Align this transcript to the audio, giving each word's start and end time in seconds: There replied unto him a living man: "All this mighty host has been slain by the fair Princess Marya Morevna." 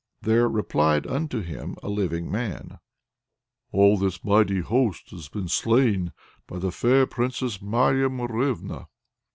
There 0.23 0.49
replied 0.49 1.05
unto 1.05 1.41
him 1.43 1.75
a 1.83 1.87
living 1.87 2.31
man: 2.31 2.79
"All 3.71 3.97
this 3.99 4.23
mighty 4.23 4.61
host 4.61 5.11
has 5.11 5.29
been 5.29 5.47
slain 5.47 6.11
by 6.47 6.57
the 6.57 6.71
fair 6.71 7.05
Princess 7.05 7.61
Marya 7.61 8.09
Morevna." 8.09 8.87